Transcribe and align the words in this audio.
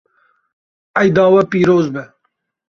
Eyda 1.01 1.23
we 1.33 1.41
pîroz 1.51 1.87
be. 1.93 2.03